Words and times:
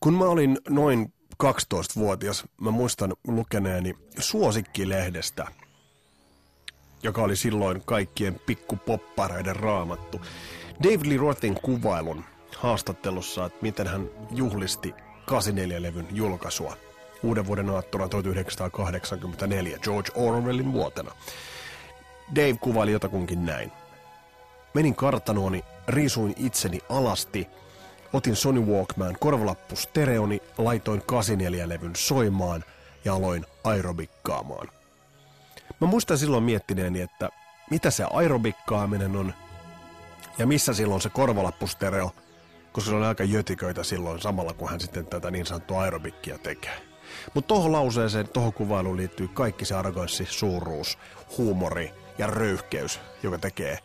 Kun 0.00 0.14
mä 0.14 0.24
olin 0.24 0.58
noin 0.68 1.12
12-vuotias, 1.44 2.44
mä 2.60 2.70
muistan 2.70 3.12
lukeneeni 3.26 3.94
Suosikkilehdestä, 4.18 5.46
joka 7.02 7.22
oli 7.22 7.36
silloin 7.36 7.82
kaikkien 7.84 8.40
pikkupoppareiden 8.46 9.56
raamattu. 9.56 10.20
David 10.82 11.06
Lee 11.08 11.16
Rothin 11.18 11.54
kuvailun 11.54 12.24
haastattelussa, 12.56 13.46
että 13.46 13.58
miten 13.62 13.86
hän 13.86 14.08
juhlisti 14.30 14.94
84-levyn 15.30 16.06
julkaisua 16.10 16.76
uuden 17.22 17.46
vuoden 17.46 17.70
aattona 17.70 18.08
1984 18.08 19.78
George 19.78 20.10
Orwellin 20.14 20.72
vuotena. 20.72 21.10
Dave 22.34 22.58
kuvaili 22.60 22.92
jotakunkin 22.92 23.46
näin. 23.46 23.72
Menin 24.74 24.94
kartanooni, 24.94 25.64
riisuin 25.88 26.34
itseni 26.36 26.80
alasti, 26.88 27.46
otin 28.14 28.36
Sony 28.36 28.60
Walkman 28.60 29.16
korvalappu 29.20 29.76
stereoni, 29.76 30.42
laitoin 30.58 31.02
84-levyn 31.02 31.96
soimaan 31.96 32.64
ja 33.04 33.14
aloin 33.14 33.46
aerobikkaamaan. 33.64 34.68
Mä 35.80 35.86
muistan 35.86 36.18
silloin 36.18 36.44
miettineeni, 36.44 37.00
että 37.00 37.28
mitä 37.70 37.90
se 37.90 38.04
aerobikkaaminen 38.12 39.16
on 39.16 39.34
ja 40.38 40.46
missä 40.46 40.74
silloin 40.74 41.00
se 41.00 41.08
korvalappustereo, 41.08 42.10
koska 42.72 42.90
se 42.90 42.96
on 42.96 43.02
aika 43.02 43.24
jötiköitä 43.24 43.82
silloin 43.84 44.20
samalla, 44.20 44.52
kun 44.52 44.70
hän 44.70 44.80
sitten 44.80 45.06
tätä 45.06 45.30
niin 45.30 45.46
sanottua 45.46 45.82
aerobikkia 45.82 46.38
tekee. 46.38 46.82
Mutta 47.34 47.48
tuohon 47.48 47.72
lauseeseen, 47.72 48.28
tuohon 48.28 48.52
kuvailuun 48.52 48.96
liittyy 48.96 49.28
kaikki 49.28 49.64
se 49.64 49.74
arroganssi, 49.74 50.26
suuruus, 50.30 50.98
huumori 51.38 51.92
ja 52.18 52.26
röyhkeys, 52.26 53.00
joka 53.22 53.38
tekee 53.38 53.78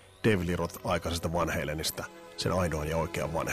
Roth 0.56 0.80
aikaisesta 0.84 1.34
Van 1.34 1.50
Halenista 1.50 2.04
sen 2.38 2.52
ainoan 2.52 2.88
ja 2.88 2.98
oikean 2.98 3.34
Van 3.34 3.48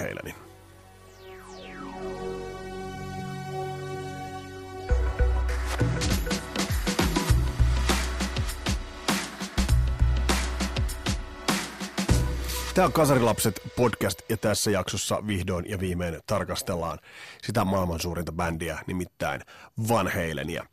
Tämä 12.76 12.86
on 12.86 12.92
Kasarilapset 12.92 13.60
podcast 13.76 14.18
ja 14.28 14.36
tässä 14.36 14.70
jaksossa 14.70 15.26
vihdoin 15.26 15.64
ja 15.68 15.80
viimein 15.80 16.18
tarkastellaan 16.26 16.98
sitä 17.42 17.64
maailman 17.64 18.00
suurinta 18.00 18.32
bändiä, 18.32 18.78
nimittäin 18.86 19.40
Van 19.88 20.08
Halenia. 20.08 20.66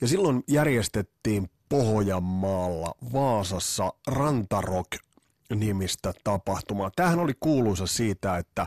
Ja 0.00 0.08
silloin 0.08 0.44
järjestettiin 0.48 1.50
Pohjanmaalla 1.70 2.94
Vaasassa 3.12 3.92
Rantarok 4.06 4.86
nimistä 5.54 6.12
tapahtumaa. 6.24 6.90
Tämähän 6.96 7.18
oli 7.18 7.32
kuuluisa 7.40 7.86
siitä, 7.86 8.36
että 8.36 8.66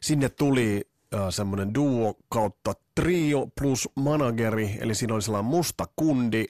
sinne 0.00 0.28
tuli 0.28 0.90
semmoinen 1.30 1.74
duo 1.74 2.14
kautta 2.28 2.72
trio 2.94 3.46
plus 3.60 3.88
manageri, 3.94 4.78
eli 4.80 4.94
siinä 4.94 5.14
oli 5.14 5.22
sellainen 5.22 5.50
musta 5.50 5.84
kundi, 5.96 6.44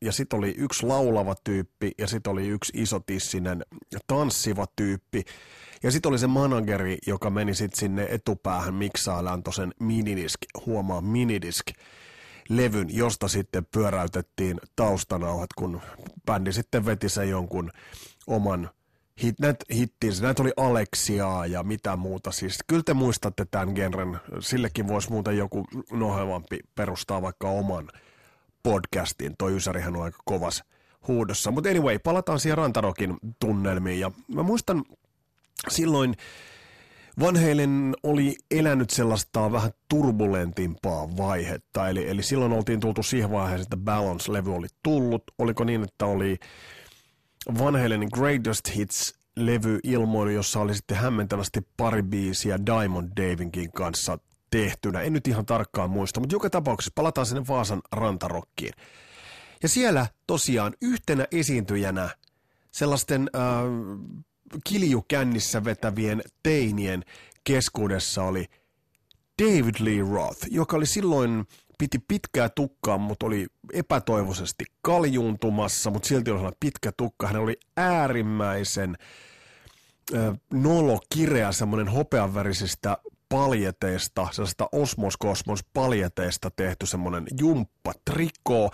ja 0.00 0.12
sitten 0.12 0.38
oli 0.38 0.54
yksi 0.58 0.86
laulava 0.86 1.34
tyyppi, 1.44 1.92
ja 1.98 2.06
sitten 2.06 2.30
oli 2.32 2.48
yksi 2.48 2.72
isotissinen 2.76 3.64
tanssiva 4.06 4.66
tyyppi, 4.76 5.24
ja 5.82 5.90
sitten 5.90 6.10
oli 6.10 6.18
se 6.18 6.26
manageri, 6.26 6.98
joka 7.06 7.30
meni 7.30 7.54
sitten 7.54 7.78
sinne 7.78 8.06
etupäähän 8.10 8.74
miksailemaan 8.74 9.42
tosen 9.42 9.74
minidisk, 9.80 10.40
huomaa 10.66 11.00
minidisk, 11.00 11.66
levyn, 12.48 12.96
josta 12.96 13.28
sitten 13.28 13.66
pyöräytettiin 13.72 14.60
taustanauhat, 14.76 15.52
kun 15.56 15.80
bändi 16.26 16.52
sitten 16.52 16.86
veti 16.86 17.08
sen 17.08 17.28
jonkun 17.28 17.70
oman 18.26 18.70
hit, 19.22 19.40
näitä 19.40 19.64
hittiinsä. 19.74 20.22
Näitä 20.22 20.42
oli 20.42 20.52
Aleksiaa 20.56 21.46
ja 21.46 21.62
mitä 21.62 21.96
muuta. 21.96 22.32
Siis 22.32 22.58
kyllä 22.66 22.82
te 22.82 22.94
muistatte 22.94 23.46
tämän 23.50 23.74
genren. 23.74 24.20
Sillekin 24.40 24.88
voisi 24.88 25.10
muuten 25.10 25.36
joku 25.36 25.64
nohevampi 25.92 26.60
perustaa 26.74 27.22
vaikka 27.22 27.48
oman 27.48 27.88
podcastin. 28.62 29.34
Toi 29.38 29.56
Ysärihän 29.56 29.96
on 29.96 30.02
aika 30.02 30.18
kovas 30.24 30.64
huudossa. 31.08 31.50
Mutta 31.50 31.70
anyway, 31.70 31.98
palataan 31.98 32.40
siihen 32.40 32.58
Rantarokin 32.58 33.16
tunnelmiin. 33.40 34.00
Ja 34.00 34.10
mä 34.34 34.42
muistan 34.42 34.84
silloin 35.68 36.14
Van 37.20 37.36
Halen 37.36 37.94
oli 38.02 38.36
elänyt 38.50 38.90
sellaista 38.90 39.52
vähän 39.52 39.70
turbulentimpaa 39.88 41.16
vaihetta, 41.16 41.88
eli, 41.88 42.08
eli 42.08 42.22
silloin 42.22 42.52
oltiin 42.52 42.80
tultu 42.80 43.02
siihen 43.02 43.30
vaiheeseen, 43.30 43.62
että 43.62 43.76
Balance-levy 43.76 44.54
oli 44.54 44.66
tullut. 44.82 45.22
Oliko 45.38 45.64
niin, 45.64 45.82
että 45.82 46.06
oli 46.06 46.36
Van 47.58 47.82
Halenin 47.82 48.08
Greatest 48.14 48.68
Hits-levy 48.68 49.78
ilmoilu, 49.82 50.30
jossa 50.30 50.60
oli 50.60 50.74
sitten 50.74 50.96
hämmentävästi 50.96 51.60
pari 51.76 52.02
biisiä 52.02 52.58
Diamond 52.66 53.12
Davinkin 53.16 53.72
kanssa 53.72 54.18
tehtynä. 54.50 55.00
En 55.00 55.12
nyt 55.12 55.28
ihan 55.28 55.46
tarkkaan 55.46 55.90
muista, 55.90 56.20
mutta 56.20 56.34
joka 56.34 56.50
tapauksessa 56.50 56.92
palataan 56.94 57.26
sinne 57.26 57.42
Vaasan 57.48 57.82
rantarokkiin. 57.92 58.72
Ja 59.62 59.68
siellä 59.68 60.06
tosiaan 60.26 60.72
yhtenä 60.82 61.26
esiintyjänä 61.32 62.08
sellaisten 62.70 63.30
äh, 63.36 63.42
kiljukännissä 64.64 65.64
vetävien 65.64 66.22
teinien 66.42 67.04
keskuudessa 67.44 68.22
oli 68.22 68.46
David 69.42 69.74
Lee 69.78 70.12
Roth, 70.12 70.46
joka 70.50 70.76
oli 70.76 70.86
silloin 70.86 71.44
piti 71.78 71.98
pitkää 72.08 72.48
tukkaa, 72.48 72.98
mutta 72.98 73.26
oli 73.26 73.46
epätoivoisesti 73.72 74.64
kaljuuntumassa, 74.82 75.90
mutta 75.90 76.08
silti 76.08 76.30
oli 76.30 76.52
pitkä 76.60 76.92
tukka. 76.96 77.26
Hän 77.26 77.36
oli 77.36 77.56
äärimmäisen 77.76 78.96
äh, 80.14 80.38
nolo, 80.52 81.00
semmoinen 81.50 81.88
hopeanvärisistä 81.88 82.98
paljeteista, 83.28 84.28
sellaista 84.32 84.68
osmoskosmos 84.72 85.64
paljeteista 85.72 86.50
tehty 86.50 86.86
semmoinen 86.86 87.26
jumppa 87.40 87.92
trikoo 88.04 88.70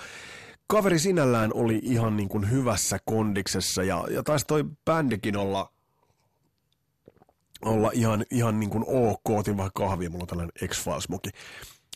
kaveri 0.67 0.99
sinällään 0.99 1.51
oli 1.55 1.81
ihan 1.83 2.17
niin 2.17 2.29
kuin 2.29 2.51
hyvässä 2.51 2.99
kondiksessa 3.05 3.83
ja, 3.83 4.05
ja 4.11 4.23
taisi 4.23 4.47
toi 4.47 4.65
bändikin 4.85 5.37
olla, 5.37 5.73
olla 7.63 7.91
ihan, 7.95 8.25
ihan 8.31 8.61
niin 8.61 8.71
kuin 8.71 8.85
ok. 8.87 9.31
Otin 9.31 9.57
vähän 9.57 9.71
kahvia, 9.75 10.11
mulla 10.11 10.23
on 10.23 10.29
tällainen 10.29 10.69
X-Files-muki. 10.69 11.31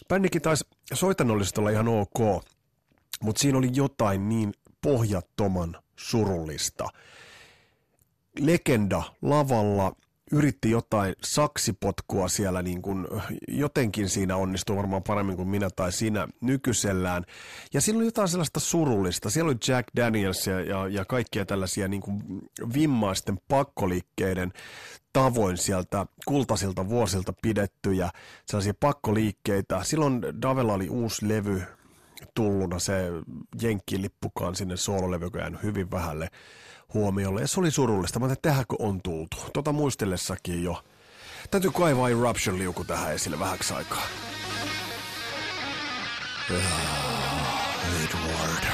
Bändikin 0.08 0.42
taisi 0.42 0.64
soitannollisesti 0.92 1.60
olla 1.60 1.70
ihan 1.70 1.88
ok, 1.88 2.44
mutta 3.20 3.40
siinä 3.40 3.58
oli 3.58 3.70
jotain 3.72 4.28
niin 4.28 4.54
pohjattoman 4.82 5.76
surullista. 5.96 6.88
Legenda 8.40 9.02
lavalla– 9.22 9.92
yritti 10.32 10.70
jotain 10.70 11.14
saksipotkua 11.24 12.28
siellä, 12.28 12.62
niin 12.62 12.82
kuin, 12.82 13.06
jotenkin 13.48 14.08
siinä 14.08 14.36
onnistui 14.36 14.76
varmaan 14.76 15.02
paremmin 15.02 15.36
kuin 15.36 15.48
minä 15.48 15.70
tai 15.76 15.92
sinä 15.92 16.28
nykyisellään. 16.40 17.24
Ja 17.74 17.80
siinä 17.80 17.96
oli 17.96 18.06
jotain 18.06 18.28
sellaista 18.28 18.60
surullista. 18.60 19.30
Siellä 19.30 19.48
oli 19.48 19.58
Jack 19.68 19.88
Daniels 19.96 20.46
ja, 20.46 20.60
ja, 20.60 20.88
ja 20.88 21.04
kaikkia 21.04 21.46
tällaisia 21.46 21.88
niin 21.88 22.02
kuin 22.02 22.22
vimmaisten 22.74 23.38
pakkoliikkeiden 23.48 24.52
tavoin 25.12 25.56
sieltä 25.56 26.06
kultaisilta 26.26 26.88
vuosilta 26.88 27.32
pidettyjä 27.42 28.10
sellaisia 28.46 28.74
pakkoliikkeitä. 28.80 29.82
Silloin 29.82 30.22
Davella 30.42 30.72
oli 30.72 30.88
uusi 30.88 31.28
levy 31.28 31.62
tulluna, 32.34 32.78
se 32.78 33.10
Jenkki-lippukaan 33.62 34.54
sinne 34.54 34.76
soololevy, 34.76 35.24
joka 35.24 35.38
hyvin 35.62 35.90
vähälle 35.90 36.28
huomiolle. 36.94 37.41
Ja 37.41 37.49
se 37.49 37.60
oli 37.60 37.71
surullista. 37.71 38.19
Mä 38.19 38.26
ajattelin, 38.26 38.38
että 38.38 38.49
tähänkö 38.49 38.76
on 38.78 39.03
tultu. 39.03 39.37
Tota 39.53 39.72
muistellessakin 39.72 40.65
jo. 40.65 40.82
Täytyy 41.50 41.71
kaivaa 41.71 42.09
Eruption-liuku 42.09 42.84
tähän 42.84 43.12
esille 43.14 43.38
vähäksi 43.38 43.75
aikaa. 43.75 44.02
Edward. 48.05 48.64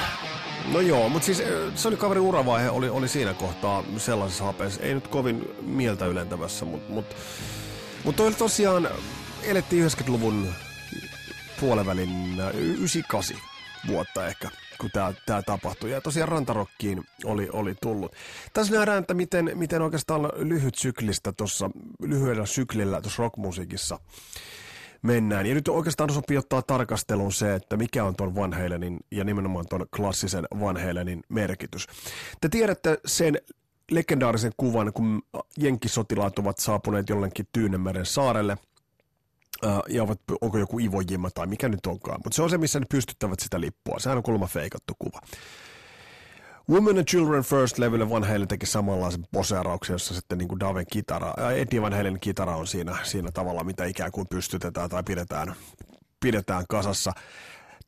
No 0.73 0.81
joo, 0.81 1.09
mutta 1.09 1.27
siis 1.27 1.43
se 1.75 1.89
oli 1.89 1.97
kaverin 1.97 2.23
uravaihe, 2.23 2.71
oli, 2.71 2.89
oli 2.89 3.09
siinä 3.09 3.35
kohtaa 3.35 3.85
sellaisessa 3.97 4.45
hapeessa. 4.45 4.83
Ei 4.83 4.95
nyt 4.95 5.09
kovin 5.09 5.49
mieltä 5.63 6.07
ylentävässä, 6.07 6.65
mutta 6.65 6.93
mut, 6.93 7.07
mut 8.05 8.17
toi 8.17 8.33
tosiaan, 8.33 8.89
elettiin 9.43 9.87
90-luvun 9.87 10.55
puolivälin 11.61 12.11
98 12.55 13.37
vuotta 13.87 14.27
ehkä 14.27 14.51
kun 14.81 14.91
tämä, 14.93 15.15
tämä 15.27 15.43
tapahtui. 15.43 15.91
Ja 15.91 16.01
tosiaan 16.01 16.29
Rantarokkiin 16.29 17.05
oli, 17.25 17.49
oli 17.53 17.75
tullut. 17.83 18.13
Tässä 18.53 18.75
nähdään, 18.75 18.99
että 18.99 19.15
miten, 19.15 19.51
miten 19.55 19.83
oikeastaan 19.83 20.33
lyhyt 20.37 20.75
syklistä 20.75 21.33
tuossa, 21.33 21.71
lyhyellä 22.03 22.47
syklillä 22.47 23.01
tuossa 23.01 23.23
rockmusiikissa 23.23 23.99
mennään. 25.03 25.47
Ja 25.47 25.55
nyt 25.55 25.69
oikeastaan 25.69 26.13
sopii 26.13 26.37
ottaa 26.37 26.63
tarkasteluun 26.63 27.33
se, 27.33 27.55
että 27.55 27.77
mikä 27.77 28.05
on 28.05 28.17
tuon 28.17 28.35
Van 28.35 28.53
Halenin 28.53 29.01
ja 29.11 29.25
nimenomaan 29.25 29.67
tuon 29.69 29.87
klassisen 29.97 30.47
Van 30.61 30.77
Halenin 30.77 31.23
merkitys. 31.29 31.87
Te 32.41 32.49
tiedätte 32.49 33.01
sen 33.07 33.39
legendaarisen 33.91 34.53
kuvan, 34.57 34.93
kun 34.93 35.23
jenkkisotilaat 35.59 36.39
ovat 36.39 36.59
saapuneet 36.59 37.09
jollekin 37.09 37.49
Tyynemeren 37.53 38.07
saarelle– 38.07 38.57
ja 39.89 40.03
ovat, 40.03 40.21
onko 40.41 40.59
joku 40.59 40.79
Ivo 40.79 41.03
Jimma 41.11 41.31
tai 41.31 41.47
mikä 41.47 41.69
nyt 41.69 41.87
onkaan. 41.87 42.21
Mutta 42.25 42.37
se 42.37 42.43
on 42.43 42.51
se, 42.51 42.59
missä 42.59 42.81
ne 42.81 42.87
pystyttävät 42.91 43.41
sitä 43.41 43.61
lippua. 43.61 43.99
Sehän 43.99 44.17
on 44.17 44.23
kuulemma 44.23 44.47
feikattu 44.47 44.93
kuva. 44.99 45.21
Women 46.71 46.99
and 46.99 47.05
Children 47.05 47.43
First 47.43 47.79
levylle 47.79 48.11
Van 48.11 48.25
Halen 48.25 48.49
teki 48.49 48.67
samanlaisen 48.67 49.25
poseerauksen, 49.33 49.95
jossa 49.95 50.15
sitten 50.15 50.39
niin 50.39 50.49
kuin 50.49 50.61
Daven 50.61 50.87
kitara, 50.93 51.35
Eddie 51.57 51.83
Van 51.83 51.93
Halen 51.93 52.21
kitara 52.21 52.57
on 52.57 52.67
siinä, 52.67 52.97
siinä 53.03 53.31
tavalla, 53.33 53.65
mitä 53.65 53.85
ikään 53.85 54.13
kuin 54.13 54.29
pystytetään 54.29 54.91
tai 54.91 55.03
pidetään, 55.03 55.55
pidetään 56.21 56.65
kasassa. 56.69 57.13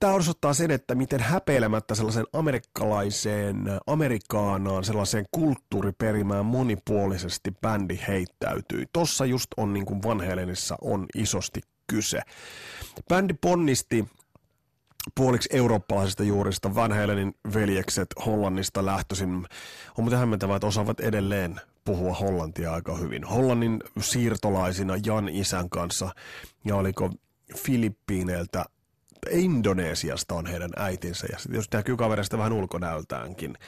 Tämä 0.01 0.13
osoittaa 0.13 0.55
sen, 0.55 0.71
että 0.71 0.95
miten 0.95 1.21
häpeilemättä 1.21 1.95
sellaisen 1.95 2.27
amerikkalaiseen, 2.33 3.57
amerikaanaan, 3.87 4.85
sellaiseen 4.85 5.25
kulttuuriperimään 5.31 6.47
monipuolisesti 6.47 7.51
bändi 7.61 8.01
heittäytyi. 8.09 8.87
Tossa 8.93 9.25
just 9.25 9.47
on 9.57 9.73
niin 9.73 9.87
kuin 9.87 10.03
Van 10.03 10.29
Halenissa 10.29 10.77
on 10.81 11.07
isosti 11.15 11.61
kyse. 11.87 12.21
Bändi 13.09 13.35
ponnisti 13.41 14.09
puoliksi 15.15 15.49
eurooppalaisista 15.53 16.23
juurista 16.23 16.75
Van 16.75 16.93
Halenin 16.93 17.35
veljekset 17.55 18.09
Hollannista 18.27 18.87
lähtöisin. 18.87 19.35
On 19.99 20.05
muuten 20.05 20.19
hämmentävää, 20.19 20.57
että 20.57 20.67
osaavat 20.67 21.01
edelleen 21.01 21.61
puhua 21.85 22.15
hollantia 22.15 22.73
aika 22.73 22.97
hyvin. 22.97 23.25
Hollannin 23.25 23.83
siirtolaisina 24.01 24.95
Jan 25.07 25.29
isän 25.29 25.71
kanssa 25.71 26.11
ja 26.65 26.77
oliko 26.77 27.11
Filippiineiltä 27.57 28.65
Indonesiasta 29.31 30.35
on 30.35 30.47
heidän 30.47 30.71
äitinsä 30.77 31.27
ja 31.31 31.39
jos 31.49 31.73
näkyy 31.73 31.97
kaverista 31.97 32.39
vähän 32.39 32.53
ulkonäöltäänkin. 32.53 33.59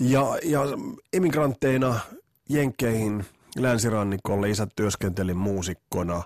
Ja, 0.00 0.38
ja 0.42 0.60
emigrantteina 1.12 2.00
Jenkkeihin 2.48 3.24
länsirannikolle 3.56 4.50
isät 4.50 4.70
työskenteli 4.76 5.34
muusikkona, 5.34 6.22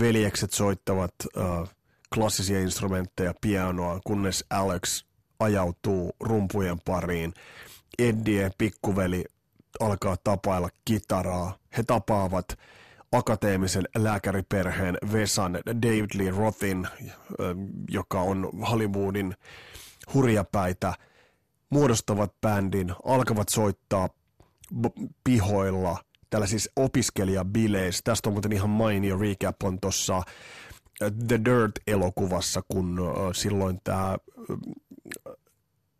veljekset 0.00 0.52
soittavat 0.52 1.14
uh, 1.36 1.68
klassisia 2.14 2.60
instrumentteja, 2.60 3.34
pianoa, 3.40 4.00
kunnes 4.04 4.44
Alex 4.50 5.04
ajautuu 5.40 6.12
rumpujen 6.20 6.80
pariin. 6.84 7.34
Eddie, 7.98 8.50
pikkuveli, 8.58 9.24
alkaa 9.80 10.16
tapailla 10.24 10.68
kitaraa. 10.84 11.56
He 11.76 11.82
tapaavat 11.82 12.58
akateemisen 13.12 13.84
lääkäriperheen 13.96 14.98
Vesan 15.12 15.52
David 15.66 16.10
Lee 16.14 16.30
Rothin, 16.30 16.88
joka 17.90 18.20
on 18.20 18.50
Hollywoodin 18.70 19.34
hurjapäitä, 20.14 20.94
muodostavat 21.70 22.32
bändin, 22.40 22.94
alkavat 23.04 23.48
soittaa 23.48 24.08
pihoilla, 25.24 25.98
tällaisissa 26.30 26.70
opiskelijabileissä. 26.76 28.00
Tästä 28.04 28.28
on 28.28 28.32
muuten 28.32 28.52
ihan 28.52 28.70
mainio 28.70 29.18
recap 29.18 29.62
on 29.62 29.80
tuossa 29.80 30.22
The 31.28 31.40
Dirt-elokuvassa, 31.44 32.62
kun 32.68 33.00
silloin 33.32 33.80
tämä 33.84 34.16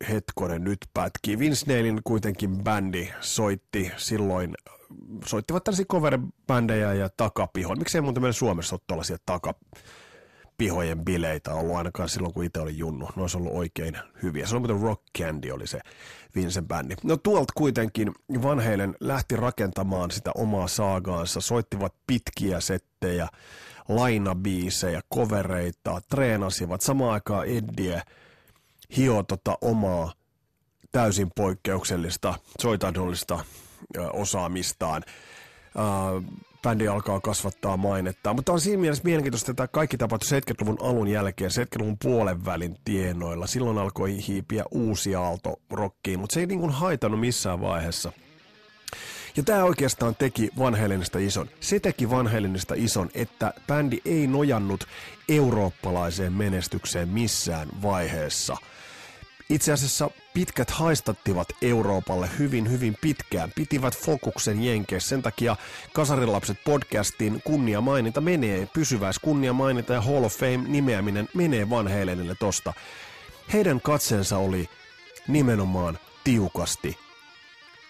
hetkonen 0.09 0.65
nyt 0.65 0.79
pätkii. 0.95 1.39
Vince 1.39 1.67
Neilin 1.67 2.00
kuitenkin 2.05 2.65
bändi 2.65 3.09
soitti 3.21 3.91
silloin, 3.97 4.55
soittivat 5.25 5.65
tällaisia 5.65 5.87
cover-bändejä 5.93 6.95
ja 6.95 7.09
takapihoja. 7.17 7.77
Miksei 7.77 8.00
muuten 8.00 8.23
meillä 8.23 8.33
Suomessa 8.33 8.75
ole 8.75 8.81
tällaisia 8.87 9.17
takapihojen 9.27 11.05
bileitä 11.05 11.55
ollut 11.55 11.77
ainakaan 11.77 12.09
silloin, 12.09 12.35
kun 12.35 12.45
itse 12.45 12.61
oli 12.61 12.79
junnu. 12.79 13.09
Ne 13.17 13.23
olisi 13.23 13.37
ollut 13.37 13.55
oikein 13.55 13.99
hyviä. 14.23 14.47
Se 14.47 14.56
on 14.56 14.62
muuten 14.62 14.81
Rock 14.81 15.03
Candy 15.19 15.50
oli 15.50 15.67
se 15.67 15.81
Vincen 16.35 16.69
bändi. 16.69 16.95
No 17.05 17.17
tuolta 17.17 17.53
kuitenkin 17.56 18.12
Van 18.43 18.61
Halen 18.61 18.95
lähti 19.00 19.37
rakentamaan 19.37 20.11
sitä 20.11 20.31
omaa 20.35 20.69
saagaansa, 20.69 21.41
soittivat 21.41 21.95
pitkiä 22.06 22.61
settejä, 22.61 23.29
lainabiisejä, 23.89 25.00
kovereita, 25.09 26.00
treenasivat. 26.11 26.81
Samaan 26.81 27.12
aikaan 27.12 27.47
Eddie 27.47 28.03
hio 28.96 29.23
tota 29.23 29.58
omaa 29.61 30.12
täysin 30.93 31.31
poikkeuksellista 31.37 32.35
soitannollista 32.61 33.44
osaamistaan. 34.12 35.05
bändi 36.62 36.88
alkaa 36.88 37.20
kasvattaa 37.20 37.76
mainetta. 37.76 38.35
Mutta 38.35 38.52
on 38.52 38.61
siinä 38.61 38.81
mielessä 38.81 39.05
mielenkiintoista, 39.05 39.50
että 39.50 39.69
kaikki 39.69 39.96
tapahtui 39.96 40.38
70-luvun 40.40 40.79
alun 40.81 41.08
jälkeen, 41.08 41.50
70-luvun 41.50 41.96
puolen 42.02 42.44
välin 42.44 42.76
tienoilla. 42.85 43.46
Silloin 43.46 43.79
alkoi 43.79 44.26
hiipiä 44.26 44.64
uusi 44.70 45.14
aalto 45.14 45.61
rockiin, 45.70 46.20
mutta 46.20 46.35
se 46.35 46.40
ei 46.40 46.46
niin 46.46 46.61
kuin 46.61 46.73
haitannut 46.73 47.20
missään 47.20 47.61
vaiheessa– 47.61 48.12
ja 49.38 49.44
tämä 49.44 49.64
oikeastaan 49.64 50.17
teki 50.17 50.50
Van 50.58 50.75
Halenista 50.81 51.19
ison. 51.19 51.50
Se 51.61 51.81
teki 51.81 52.11
Van 52.11 52.26
Halenista 52.29 52.75
ison, 52.76 53.11
että 53.14 53.55
bändi 53.67 53.99
ei 54.05 54.26
nojannut 54.26 54.85
eurooppalaiseen 55.29 56.32
menestykseen 56.32 57.08
missään 57.08 57.69
vaiheessa. 57.82 58.56
Itse 59.50 59.73
asiassa 59.73 60.11
pitkät 60.35 60.70
haistattivat 60.70 61.49
Euroopalle 61.62 62.31
hyvin, 62.38 62.70
hyvin 62.70 62.96
pitkään. 63.00 63.52
Pitivät 63.55 63.96
fokuksen 63.96 64.62
jenkeissä. 64.62 65.08
Sen 65.08 65.23
takia 65.23 65.56
Kasarilapset 65.93 66.64
podcastin 66.64 67.43
kunnia 67.44 67.81
mainita 67.81 68.20
menee, 68.20 68.69
pysyväis 68.73 69.19
kunnia 69.19 69.52
mainita 69.52 69.93
ja 69.93 70.00
Hall 70.00 70.25
of 70.25 70.37
Fame 70.37 70.64
nimeäminen 70.69 71.29
menee 71.35 71.70
Van 71.70 71.88
Halenille 71.88 72.35
tosta. 72.35 72.73
Heidän 73.52 73.81
katseensa 73.81 74.38
oli 74.38 74.69
nimenomaan 75.29 75.99
tiukasti 76.25 77.07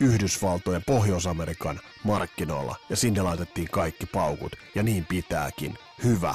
Yhdysvaltojen 0.01 0.83
Pohjois-Amerikan 0.87 1.81
markkinoilla 2.05 2.77
ja 2.91 2.97
sinne 2.97 3.23
laitettiin 3.23 3.69
kaikki 3.71 4.07
paukut 4.07 4.53
ja 4.75 4.83
niin 4.83 5.07
pitääkin. 5.07 5.79
Hyvä. 6.05 6.35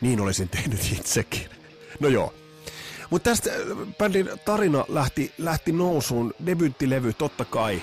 Niin 0.00 0.20
olisin 0.20 0.48
tehnyt 0.48 0.92
itsekin. 0.98 1.46
No 2.00 2.08
joo. 2.08 2.34
Mutta 3.10 3.30
tästä 3.30 3.50
äh, 3.50 3.58
bändin 3.98 4.30
tarina 4.44 4.84
lähti, 4.88 5.32
lähti 5.38 5.72
nousuun. 5.72 6.34
Debyyttilevy 6.46 7.12
totta 7.12 7.44
kai. 7.44 7.82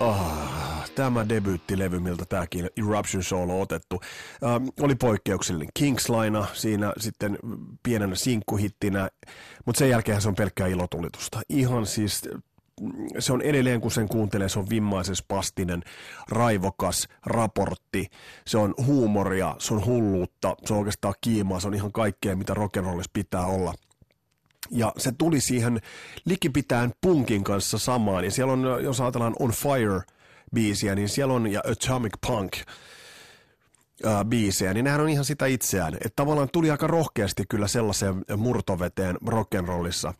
Ah, 0.00 0.90
tämä 0.94 1.28
debyyttilevy, 1.28 1.98
miltä 1.98 2.24
tämäkin 2.24 2.70
Eruption 2.76 3.24
Solo 3.24 3.54
on 3.54 3.62
otettu, 3.62 4.00
ähm, 4.44 4.64
oli 4.80 4.94
poikkeuksellinen. 4.94 5.68
Kingslaina 5.74 6.46
siinä 6.52 6.92
sitten 6.98 7.38
pienenä 7.82 8.14
sinkkuhittinä, 8.14 9.10
mutta 9.66 9.78
sen 9.78 9.90
jälkeen 9.90 10.22
se 10.22 10.28
on 10.28 10.34
pelkkää 10.34 10.66
ilotulitusta. 10.66 11.40
Ihan 11.48 11.86
siis 11.86 12.22
se 13.18 13.32
on 13.32 13.42
edelleen, 13.42 13.80
kun 13.80 13.90
sen 13.90 14.08
kuuntelee, 14.08 14.48
se 14.48 14.58
on 14.58 14.70
vimmaisen 14.70 15.16
spastinen, 15.16 15.82
raivokas 16.28 17.08
raportti, 17.26 18.06
se 18.46 18.58
on 18.58 18.74
huumoria, 18.86 19.56
se 19.58 19.74
on 19.74 19.84
hulluutta, 19.84 20.56
se 20.64 20.72
on 20.72 20.78
oikeastaan 20.78 21.14
kiimaa, 21.20 21.60
se 21.60 21.68
on 21.68 21.74
ihan 21.74 21.92
kaikkea, 21.92 22.36
mitä 22.36 22.54
rock'n'rollissa 22.54 23.10
pitää 23.12 23.46
olla. 23.46 23.74
Ja 24.70 24.92
se 24.96 25.12
tuli 25.12 25.40
siihen 25.40 25.80
likipitään 26.24 26.92
punkin 27.00 27.44
kanssa 27.44 27.78
samaan, 27.78 28.24
ja 28.24 28.30
siellä 28.30 28.52
on, 28.52 28.84
jos 28.84 29.00
ajatellaan 29.00 29.36
On 29.38 29.50
Fire-biisiä, 29.50 30.94
niin 30.94 31.08
siellä 31.08 31.34
on, 31.34 31.52
ja 31.52 31.62
Atomic 31.70 32.12
Punk, 32.26 32.52
biisejä, 34.28 34.74
niin 34.74 34.84
nehän 34.84 35.00
on 35.00 35.08
ihan 35.08 35.24
sitä 35.24 35.46
itseään. 35.46 35.94
Että 35.94 36.10
tavallaan 36.16 36.48
tuli 36.52 36.70
aika 36.70 36.86
rohkeasti 36.86 37.44
kyllä 37.48 37.68
sellaiseen 37.68 38.24
murtoveteen 38.36 39.16
rock'n'rollissa. 39.16 40.14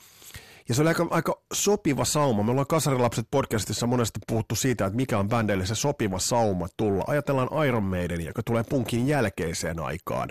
Ja 0.70 0.74
se 0.74 0.82
oli 0.82 0.88
aika, 0.88 1.06
aika 1.10 1.42
sopiva 1.52 2.04
sauma. 2.04 2.42
Me 2.42 2.50
ollaan 2.50 2.66
Kasarilapset 2.66 3.26
podcastissa 3.30 3.86
monesti 3.86 4.20
puhuttu 4.26 4.54
siitä, 4.54 4.86
että 4.86 4.96
mikä 4.96 5.18
on 5.18 5.28
bändeille 5.28 5.66
se 5.66 5.74
sopiva 5.74 6.18
sauma 6.18 6.66
tulla. 6.76 7.04
Ajatellaan 7.06 7.66
Iron 7.66 7.82
Maiden, 7.82 8.24
joka 8.24 8.42
tulee 8.42 8.64
punkin 8.68 9.08
jälkeiseen 9.08 9.80
aikaan. 9.80 10.28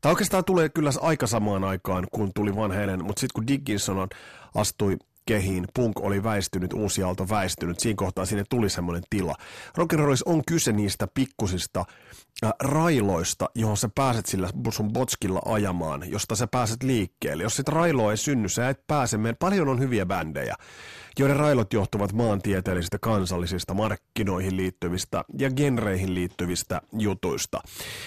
Tai 0.00 0.12
oikeastaan 0.12 0.44
tulee 0.44 0.68
kyllä 0.68 0.90
aika 1.00 1.26
samaan 1.26 1.64
aikaan, 1.64 2.06
kun 2.10 2.32
tuli 2.34 2.56
Van 2.56 2.72
Halen, 2.72 3.04
mutta 3.04 3.20
sitten 3.20 3.34
kun 3.34 3.46
Dickinson 3.46 4.08
astui 4.54 4.96
kehiin, 5.28 5.64
punk 5.74 6.00
oli 6.00 6.22
väistynyt, 6.22 6.72
uusi 6.72 7.02
aalto 7.02 7.28
väistynyt, 7.28 7.80
siinä 7.80 7.96
kohtaa 7.96 8.26
sinne 8.26 8.44
tuli 8.50 8.70
semmoinen 8.70 9.02
tila. 9.10 9.34
Rock'n'rollissa 9.78 10.22
on 10.26 10.42
kyse 10.46 10.72
niistä 10.72 11.08
pikkusista 11.14 11.84
äh, 12.44 12.52
railoista, 12.60 13.50
johon 13.54 13.76
sä 13.76 13.88
pääset 13.94 14.26
sillä 14.26 14.48
sun 14.70 14.92
botskilla 14.92 15.42
ajamaan, 15.44 16.10
josta 16.10 16.36
sä 16.36 16.46
pääset 16.46 16.82
liikkeelle. 16.82 17.42
Jos 17.42 17.56
sitä 17.56 17.70
railoa 17.70 18.10
ei 18.10 18.16
synny, 18.16 18.48
sä 18.48 18.68
et 18.68 18.86
pääse. 18.86 19.18
Meidän 19.18 19.36
paljon 19.36 19.68
on 19.68 19.80
hyviä 19.80 20.06
bändejä, 20.06 20.54
joiden 21.18 21.36
railot 21.36 21.72
johtuvat 21.72 22.12
maantieteellisistä, 22.12 22.98
kansallisista, 22.98 23.74
markkinoihin 23.74 24.56
liittyvistä 24.56 25.24
ja 25.38 25.50
genreihin 25.50 26.14
liittyvistä 26.14 26.80
jutuista. 26.92 27.60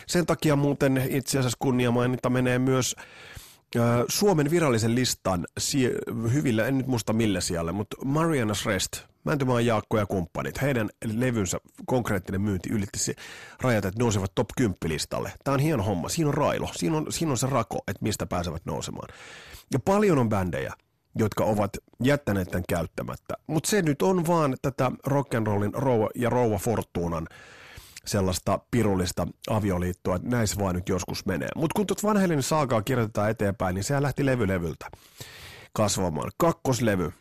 Sen 0.07 0.25
takia 0.25 0.55
muuten 0.55 1.07
itse 1.09 1.39
asiassa 1.39 1.57
kunnia 1.59 1.91
mainita 1.91 2.29
menee 2.29 2.59
myös 2.59 2.95
Suomen 4.07 4.51
virallisen 4.51 4.95
listan 4.95 5.47
hyvillä, 6.33 6.65
en 6.65 6.77
nyt 6.77 6.87
muista 6.87 7.13
millä 7.13 7.41
siellä, 7.41 7.71
mutta 7.71 7.97
Marianas 8.05 8.65
Rest, 8.65 8.91
Mäntymaan 9.23 9.65
Jaakko 9.65 9.97
ja 9.97 10.05
kumppanit, 10.05 10.61
heidän 10.61 10.89
levynsä 11.05 11.57
konkreettinen 11.85 12.41
myynti 12.41 12.69
ylitti 12.69 13.15
rajat, 13.61 13.85
että 13.85 13.99
nousevat 13.99 14.31
top 14.35 14.47
10 14.57 14.77
listalle. 14.85 15.33
Tämä 15.43 15.53
on 15.53 15.59
hieno 15.59 15.83
homma, 15.83 16.09
siinä 16.09 16.27
on 16.27 16.33
railo, 16.33 16.69
siinä 16.73 16.97
on, 16.97 17.05
siinä 17.09 17.31
on 17.31 17.37
se 17.37 17.47
rako, 17.47 17.77
että 17.87 18.03
mistä 18.03 18.25
pääsevät 18.25 18.65
nousemaan. 18.65 19.09
Ja 19.73 19.79
paljon 19.79 20.17
on 20.17 20.29
bändejä, 20.29 20.73
jotka 21.15 21.43
ovat 21.43 21.71
jättäneet 22.03 22.47
tämän 22.47 22.63
käyttämättä. 22.69 23.33
Mutta 23.47 23.69
se 23.69 23.81
nyt 23.81 24.01
on 24.01 24.27
vaan 24.27 24.55
tätä 24.61 24.91
rock'n'rollin 25.07 25.73
rouva 25.73 26.09
ja 26.15 26.29
rouva 26.29 26.57
Fortunan 26.57 27.27
sellaista 28.05 28.59
pirullista 28.71 29.27
avioliittoa, 29.49 30.15
että 30.15 30.27
näissä 30.27 30.59
vaan 30.59 30.75
nyt 30.75 30.89
joskus 30.89 31.25
menee. 31.25 31.49
Mutta 31.55 31.73
kun 31.75 31.87
tuot 31.87 32.03
vanhellinen 32.03 32.43
saakaa 32.43 32.81
kirjoitetaan 32.81 33.29
eteenpäin, 33.29 33.75
niin 33.75 33.83
sehän 33.83 34.03
lähti 34.03 34.25
levylevyltä 34.25 34.87
kasvamaan. 35.73 36.31
Kakkoslevy, 36.37 37.13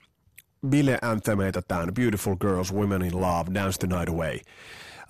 bile 0.66 0.99
anthemeita 1.02 1.62
tämän, 1.62 1.94
Beautiful 1.94 2.37
Girls, 2.37 2.75
Women 2.75 3.02
in 3.02 3.20
Love, 3.20 3.54
Dance 3.54 3.78
the 3.78 3.96
Night 3.96 4.08
Away. 4.08 4.38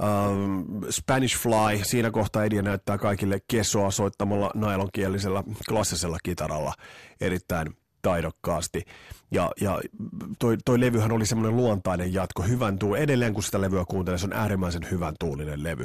Um, 0.00 0.66
Spanish 0.90 1.38
Fly, 1.38 1.80
siinä 1.82 2.10
kohtaa 2.10 2.44
Eddie 2.44 2.62
näyttää 2.62 2.98
kaikille 2.98 3.40
kesoa 3.48 3.90
soittamalla 3.90 4.50
nailonkielisellä 4.54 5.44
klassisella 5.68 6.18
kitaralla 6.22 6.74
erittäin 7.20 7.76
taidokkaasti. 8.02 8.84
Ja, 9.30 9.50
ja 9.60 9.80
toi, 10.38 10.56
toi 10.64 10.80
levyhän 10.80 11.12
oli 11.12 11.26
semmoinen 11.26 11.56
luontainen 11.56 12.14
jatko, 12.14 12.42
hyvän 12.42 12.78
tuul. 12.78 12.94
Edelleen 12.94 13.34
kun 13.34 13.42
sitä 13.42 13.60
levyä 13.60 13.84
kuuntelee, 13.88 14.18
se 14.18 14.26
on 14.26 14.32
äärimmäisen 14.32 14.82
hyvän 14.90 15.14
tuulinen 15.20 15.62
levy. 15.62 15.84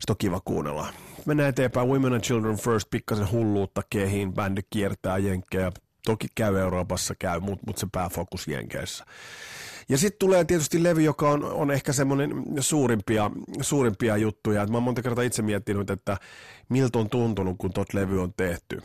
Sitä 0.00 0.12
on 0.12 0.16
kiva 0.18 0.40
kuunnella. 0.44 0.86
Mennään 1.26 1.48
eteenpäin. 1.48 1.88
Women 1.88 2.12
and 2.12 2.22
Children 2.22 2.56
First, 2.56 2.90
pikkasen 2.90 3.30
hulluutta 3.30 3.82
kehiin. 3.90 4.32
Bändi 4.32 4.60
kiertää 4.70 5.18
jenkkejä. 5.18 5.72
Toki 6.04 6.26
käy 6.34 6.58
Euroopassa, 6.58 7.14
käy, 7.18 7.40
mutta 7.40 7.64
mut 7.66 7.78
se 7.78 7.86
pääfokus 7.92 8.48
jenkeissä. 8.48 9.04
Ja 9.88 9.98
sitten 9.98 10.18
tulee 10.18 10.44
tietysti 10.44 10.82
levy, 10.82 11.02
joka 11.02 11.30
on, 11.30 11.44
on 11.44 11.70
ehkä 11.70 11.92
semmoinen 11.92 12.30
suurimpia, 12.60 13.30
suurimpia 13.60 14.16
juttuja. 14.16 14.62
Et 14.62 14.70
mä 14.70 14.76
oon 14.76 14.82
monta 14.82 15.02
kertaa 15.02 15.24
itse 15.24 15.42
miettinyt, 15.42 15.90
että 15.90 16.16
miltä 16.68 16.98
on 16.98 17.10
tuntunut, 17.10 17.56
kun 17.58 17.72
tot 17.72 17.94
levy 17.94 18.22
on 18.22 18.32
tehty. 18.36 18.82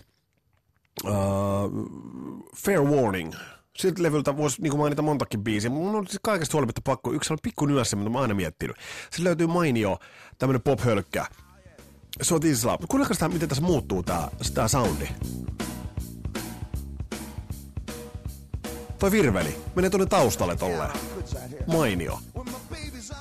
Uh, 1.04 1.14
fair 2.56 2.82
Warning. 2.82 3.34
Siltä 3.78 4.04
levyltä 4.04 4.38
voisi 4.38 4.62
niin 4.62 4.78
mainita 4.78 5.02
montakin 5.02 5.44
biisiä, 5.44 5.70
mutta 5.70 5.86
mun 5.86 5.96
on 5.96 6.08
siis 6.08 6.20
kaikesta 6.24 6.54
huolimatta 6.54 6.82
pakko. 6.84 7.12
Yksi 7.12 7.34
on 7.34 7.40
pikku 7.44 7.66
nyössä, 7.66 7.96
mitä 7.96 8.10
mä 8.10 8.18
oon 8.18 8.22
aina 8.22 8.34
miettinyt. 8.34 8.76
Se 9.12 9.24
löytyy 9.24 9.48
mainio 9.48 10.00
tämmönen 10.38 10.62
pop-hölkkä. 10.62 11.26
So 12.22 12.40
this 12.40 12.58
is 12.58 12.66
love. 12.66 12.86
Kuunnelkaa 12.90 13.14
sitä, 13.14 13.30
miten 13.30 13.50
tässä 13.50 13.64
muuttuu 13.64 14.04
tää, 14.04 14.30
tää 14.54 14.68
soundi. 14.68 15.08
Toi 19.00 19.12
virveli 19.12 19.56
menee 19.76 19.90
tuonne 19.90 20.06
taustalle 20.06 20.56
tolleen. 20.56 20.90
Mainio. 21.68 22.20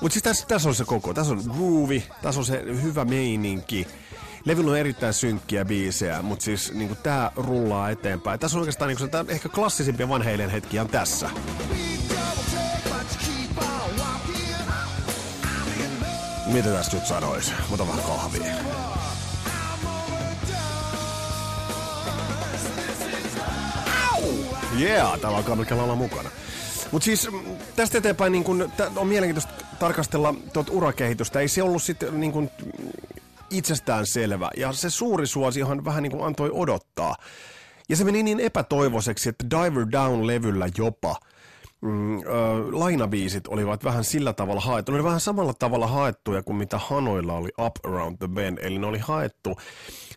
Mutta 0.01 0.13
siis 0.13 0.23
tässä, 0.23 0.45
tässä 0.47 0.69
on 0.69 0.75
se 0.75 0.85
koko. 0.85 1.13
Tässä 1.13 1.33
on 1.33 1.43
groovy, 1.57 2.03
tässä 2.21 2.39
on 2.39 2.45
se 2.45 2.63
hyvä 2.83 3.05
meininki. 3.05 3.87
Levyllä 4.45 4.71
on 4.71 4.77
erittäin 4.77 5.13
synkkiä 5.13 5.65
biisejä, 5.65 6.21
mutta 6.21 6.45
siis 6.45 6.73
niinku 6.73 6.95
tää 6.95 7.31
rullaa 7.35 7.89
eteenpäin. 7.89 8.39
Tässä 8.39 8.57
on 8.57 8.59
oikeastaan 8.59 8.87
niinku, 8.87 9.07
tää 9.07 9.25
ehkä 9.27 9.49
klassisimpia 9.49 10.09
vanheilen 10.09 10.49
hetkiä 10.49 10.81
on 10.81 10.87
tässä. 10.87 11.29
Mitä 16.45 16.69
tästä 16.69 16.95
nyt 16.95 17.05
sanois? 17.05 17.53
Mutta 17.69 17.87
vähän 17.87 18.03
kahvia. 18.03 18.53
Yeah, 24.79 25.19
täällä 25.19 25.37
alkaa 25.37 25.55
melkein 25.55 25.79
olla 25.79 25.95
mukana. 25.95 26.29
Mutta 26.91 27.05
siis 27.05 27.31
mm, 27.31 27.39
tästä 27.75 27.97
eteenpäin 27.97 28.31
niin 28.31 28.43
kun, 28.43 28.71
on 28.95 29.07
mielenkiintoista 29.07 29.65
tarkastella 29.79 30.35
tuota 30.53 30.71
urakehitystä. 30.71 31.39
Ei 31.39 31.47
se 31.47 31.63
ollut 31.63 31.83
sitten 31.83 32.19
niin 32.19 32.51
itsestään 33.51 34.05
selvä. 34.07 34.49
Ja 34.57 34.73
se 34.73 34.89
suuri 34.89 35.27
suosiohan 35.27 35.85
vähän 35.85 36.03
niin 36.03 36.11
kuin 36.11 36.23
antoi 36.23 36.51
odottaa. 36.53 37.15
Ja 37.89 37.95
se 37.95 38.03
meni 38.03 38.23
niin 38.23 38.39
epätoivoiseksi, 38.39 39.29
että 39.29 39.45
Diver 39.49 39.87
Down-levyllä 39.91 40.69
jopa 40.77 41.15
mm, 41.81 42.19
ö, 42.19 42.23
lainabiisit 42.71 43.47
olivat 43.47 43.83
vähän 43.83 44.03
sillä 44.03 44.33
tavalla 44.33 44.61
haettu. 44.61 44.91
Ne 44.91 44.95
oli 44.95 45.03
vähän 45.03 45.19
samalla 45.19 45.53
tavalla 45.53 45.87
haettuja 45.87 46.43
kuin 46.43 46.55
mitä 46.55 46.77
Hanoilla 46.77 47.33
oli 47.33 47.49
Up 47.59 47.85
Around 47.85 48.17
the 48.17 48.27
Bend. 48.27 48.57
Eli 48.61 48.79
ne 48.79 48.87
oli 48.87 48.99
haettu 48.99 49.57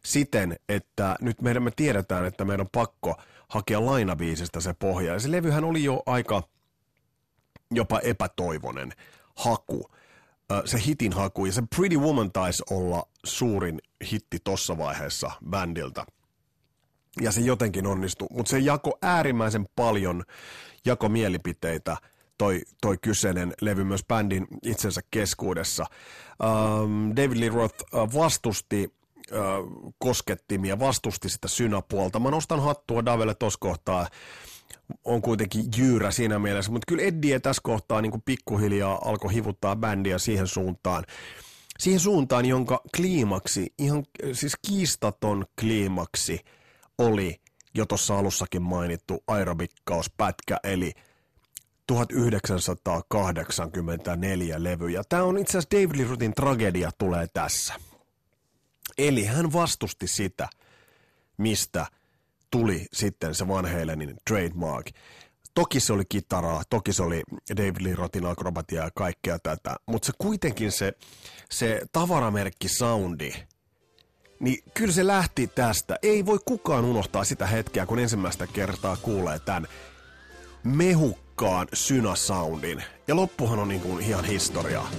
siten, 0.04 0.56
että 0.68 1.16
nyt 1.20 1.42
meidän 1.42 1.62
me 1.62 1.70
tiedetään, 1.76 2.26
että 2.26 2.44
meidän 2.44 2.60
on 2.60 2.70
pakko 2.72 3.14
hakea 3.48 3.86
lainabiisistä 3.86 4.60
se 4.60 4.74
pohja. 4.78 5.12
Ja 5.12 5.20
se 5.20 5.30
levyhän 5.30 5.64
oli 5.64 5.84
jo 5.84 6.02
aika 6.06 6.42
jopa 7.70 7.98
epätoivonen 7.98 8.92
haku 9.34 9.90
se 10.64 10.78
hitin 10.86 11.12
haku, 11.12 11.46
ja 11.46 11.52
se 11.52 11.62
Pretty 11.76 11.96
Woman 11.96 12.32
taisi 12.32 12.62
olla 12.70 13.08
suurin 13.24 13.78
hitti 14.12 14.38
tossa 14.44 14.78
vaiheessa 14.78 15.30
bändiltä. 15.50 16.06
Ja 17.20 17.32
se 17.32 17.40
jotenkin 17.40 17.86
onnistui, 17.86 18.28
mutta 18.30 18.50
se 18.50 18.58
jako 18.58 18.98
äärimmäisen 19.02 19.66
paljon 19.76 20.24
jako 20.84 21.08
mielipiteitä 21.08 21.96
toi, 22.38 22.62
toi 22.80 22.98
kyseinen 23.02 23.52
levy 23.60 23.84
myös 23.84 24.04
bändin 24.04 24.46
itsensä 24.62 25.00
keskuudessa. 25.10 25.86
Um, 26.82 27.16
David 27.16 27.40
Lee 27.40 27.48
Roth 27.48 27.84
vastusti 27.92 28.94
uh, 29.32 29.94
koskettimia, 29.98 30.78
vastusti 30.78 31.28
sitä 31.28 31.48
synäpuolta. 31.48 32.18
Mä 32.18 32.30
nostan 32.30 32.62
hattua 32.62 33.04
Davelle 33.04 33.34
tuossa 33.34 33.58
kohtaa 33.60 34.06
on 35.04 35.22
kuitenkin 35.22 35.64
jyyrä 35.76 36.10
siinä 36.10 36.38
mielessä, 36.38 36.72
mutta 36.72 36.84
kyllä 36.88 37.02
Eddie 37.02 37.40
tässä 37.40 37.60
kohtaa 37.64 38.02
niin 38.02 38.10
kuin 38.10 38.22
pikkuhiljaa 38.22 38.98
alkoi 39.04 39.34
hivuttaa 39.34 39.76
bändiä 39.76 40.18
siihen 40.18 40.46
suuntaan, 40.46 41.04
siihen 41.78 42.00
suuntaan, 42.00 42.46
jonka 42.46 42.80
kliimaksi, 42.96 43.72
ihan 43.78 44.04
siis 44.32 44.56
kiistaton 44.66 45.46
kliimaksi 45.60 46.40
oli 46.98 47.40
jo 47.74 47.86
tuossa 47.86 48.18
alussakin 48.18 48.62
mainittu 48.62 49.24
aerobikkausppätkä, 49.26 50.56
eli 50.64 50.92
1984 51.86 54.62
levy. 54.62 54.90
Ja 54.90 55.02
tämä 55.08 55.22
on 55.22 55.38
itse 55.38 55.58
asiassa 55.58 55.76
David 55.76 55.96
Lee 55.96 56.06
tragedia 56.36 56.90
tulee 56.98 57.26
tässä. 57.26 57.74
Eli 58.98 59.24
hän 59.24 59.52
vastusti 59.52 60.06
sitä, 60.06 60.48
mistä– 61.38 61.86
tuli 62.54 62.86
sitten 62.92 63.34
se 63.34 63.48
Van 63.48 63.72
Halenin 63.72 64.16
trademark. 64.28 64.86
Toki 65.54 65.80
se 65.80 65.92
oli 65.92 66.02
kitaraa, 66.08 66.62
toki 66.70 66.92
se 66.92 67.02
oli 67.02 67.22
David 67.56 67.76
Lee 67.80 67.94
Rothin 67.94 68.26
akrobatia 68.26 68.82
ja 68.82 68.90
kaikkea 68.94 69.38
tätä, 69.38 69.76
mutta 69.86 70.06
se 70.06 70.12
kuitenkin 70.18 70.72
se, 70.72 70.92
se 71.50 71.80
tavaramerkki 71.92 72.68
soundi, 72.68 73.32
niin 74.40 74.58
kyllä 74.74 74.92
se 74.92 75.06
lähti 75.06 75.46
tästä. 75.46 75.96
Ei 76.02 76.26
voi 76.26 76.38
kukaan 76.44 76.84
unohtaa 76.84 77.24
sitä 77.24 77.46
hetkeä, 77.46 77.86
kun 77.86 77.98
ensimmäistä 77.98 78.46
kertaa 78.46 78.96
kuulee 78.96 79.38
tämän 79.38 79.66
mehukkaan 80.64 81.68
synasoundin. 81.72 82.84
Ja 83.08 83.16
loppuhan 83.16 83.58
on 83.58 83.68
niin 83.68 83.80
kuin 83.80 84.00
ihan 84.00 84.24
historiaa. 84.24 84.90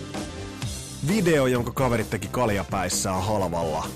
Video, 1.07 1.47
jonka 1.47 1.71
kaverit 1.71 2.09
teki 2.09 2.27
kaljapäissään 2.31 3.23
halvalla, 3.23 3.87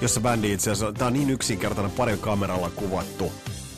jossa 0.00 0.20
bändi 0.20 0.52
itse 0.52 0.70
asiassa, 0.70 0.92
tää 0.92 1.06
on 1.06 1.12
niin 1.12 1.30
yksinkertainen 1.30 1.92
parin 1.96 2.18
kameralla 2.18 2.70
kuvattu, 2.70 3.32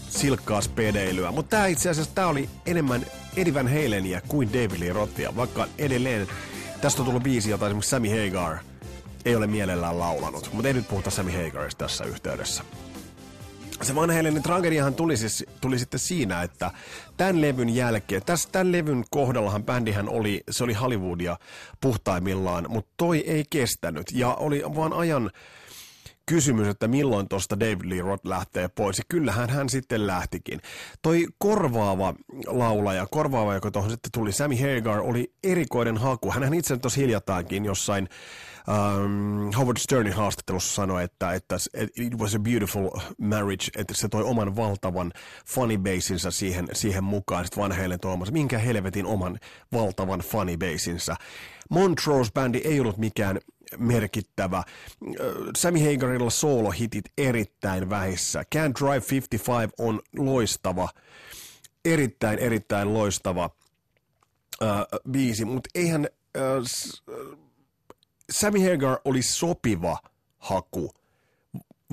silkkaa 0.09 0.61
spedeilyä, 0.61 1.33
mutta 1.33 1.57
tää 1.57 1.67
itse 1.67 1.91
asiassa 1.91 2.15
tää 2.15 2.27
oli 2.27 2.49
enemmän 2.67 3.07
Eddie 3.37 3.55
Van 3.55 3.69
Halenia 3.69 4.21
kuin 4.29 4.53
David 4.53 4.81
Lee 4.81 4.93
Rothia, 4.93 5.37
vaikka 5.37 5.67
edelleen 5.79 6.29
tästä 6.81 7.03
on 7.03 7.07
tullut 7.07 7.23
biisi, 7.23 7.51
jota 7.51 7.67
esimerkiksi 7.67 7.91
Sammy 7.91 8.09
Hagar 8.09 8.59
ei 9.25 9.37
ole 9.37 9.47
mielellään 9.47 9.99
laulanut, 9.99 10.51
mutta 10.53 10.69
ei 10.69 10.75
nyt 10.75 10.89
puhuta 10.89 11.11
Sammy 11.11 11.45
Hagarista 11.45 11.85
tässä 11.85 12.05
yhteydessä. 12.05 12.65
Se 13.83 13.95
vanheellinen 13.95 14.43
tragediahan 14.43 14.95
tuli, 14.95 15.17
siis, 15.17 15.45
tuli 15.61 15.79
sitten 15.79 16.01
siinä, 16.01 16.43
että 16.43 16.71
tämän 17.17 17.41
levyn 17.41 17.69
jälkeen, 17.69 18.23
tässä 18.27 18.49
tämän 18.53 18.73
levyn 18.73 19.05
kohdallahan 19.11 19.65
bändihän 19.65 20.09
oli, 20.09 20.41
se 20.51 20.65
oli 20.65 20.73
Hollywoodia 20.73 21.37
puhtaimmillaan, 21.81 22.67
mutta 22.69 22.91
toi 22.97 23.19
ei 23.19 23.45
kestänyt. 23.51 24.07
Ja 24.13 24.35
oli 24.35 24.63
vaan 24.75 24.93
ajan 24.93 25.31
kysymys, 26.29 26.69
että 26.69 26.89
milloin 26.89 27.29
tuosta 27.29 27.61
David 27.61 27.85
Lee 27.85 28.03
Roth 28.03 28.27
lähtee 28.27 28.69
pois. 28.69 28.99
Ja 28.99 29.05
kyllähän 29.09 29.51
hän 29.51 29.69
sitten 29.69 30.07
lähtikin. 30.07 30.61
Toi 31.03 31.27
korvaava 31.39 32.15
laulaja, 32.47 33.07
korvaava, 33.11 33.55
joka 33.55 33.71
tuohon 33.71 33.91
sitten 33.91 34.13
tuli, 34.13 34.33
Sammy 34.33 34.57
Hagar, 34.57 35.01
oli 35.01 35.33
erikoinen 35.45 35.97
haku. 35.97 36.31
Hän 36.31 36.55
itse 36.55 36.77
tuossa 36.77 37.01
hiljattaankin 37.01 37.65
jossain 37.65 38.09
um, 38.69 39.53
Howard 39.53 39.77
Sternin 39.79 40.13
haastattelussa 40.13 40.75
sanoi, 40.75 41.05
että, 41.05 41.33
että 41.33 41.57
it 41.97 42.19
was 42.19 42.35
a 42.35 42.39
beautiful 42.39 42.91
marriage, 43.19 43.67
että 43.77 43.95
se 43.95 44.09
toi 44.09 44.23
oman 44.23 44.57
valtavan 44.57 45.13
funny 45.47 45.79
basinsa 45.79 46.31
siihen, 46.31 46.69
siihen 46.73 47.05
mukaan. 47.05 47.45
Sitten 47.45 47.63
vanheille 47.63 47.99
tuomassa, 47.99 48.33
minkä 48.33 48.59
helvetin 48.59 49.07
oman 49.07 49.39
valtavan 49.73 50.21
funny 50.21 50.57
basinsa. 50.57 51.17
Montrose-bändi 51.71 52.61
ei 52.65 52.81
ollut 52.81 52.97
mikään 52.99 53.39
merkittävä. 53.77 54.63
Sammy 55.57 55.93
Hagarilla 55.93 56.31
solo-hitit 56.31 57.05
erittäin 57.19 57.91
vähissä. 57.91 58.45
Can't 58.55 58.73
Drive 58.81 59.05
55 59.11 59.73
on 59.79 60.01
loistava, 60.17 60.89
erittäin 61.85 62.39
erittäin 62.39 62.95
loistava 62.95 63.51
äh, 64.63 64.69
biisi, 65.11 65.45
mutta 65.45 65.69
eihän 65.75 66.09
äh, 66.37 66.43
Sammy 68.31 68.71
Hagar 68.71 68.99
oli 69.05 69.23
sopiva 69.23 69.99
haku 70.39 70.95